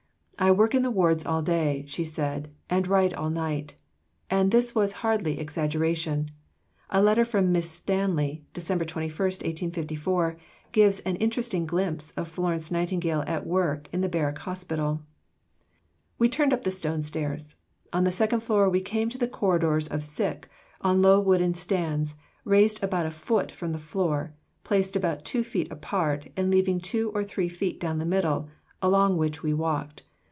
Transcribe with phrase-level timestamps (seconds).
[0.39, 3.75] "I work in the wards all day," she said, "and write all night";
[4.27, 6.31] and this was hardly exaggeration.
[6.89, 8.87] A letter from Miss Stanley (Dec.
[8.87, 10.37] 21, 1854)
[10.71, 15.03] gives an interesting glimpse of Florence Nightingale at work in the Barrack Hospital:
[16.17, 17.57] We turned up the stone stairs;
[17.93, 20.49] on the second floor we came to the corridors of sick,
[20.81, 22.15] on low wooden stands,
[22.45, 24.31] raised about a foot from the floor,
[24.63, 28.49] placed about 2 feet apart, and leaving 2 or 3 feet down the middle,
[28.81, 30.01] along which we walked.